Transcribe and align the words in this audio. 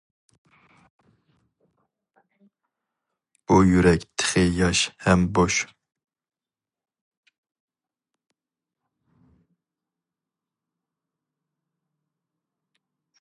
بۇ 3.51 3.57
يۈرەك 3.71 4.07
تېخى 4.21 4.43
ياش 4.61 4.81
ھەم 5.05 5.27
بوش. 5.39 5.59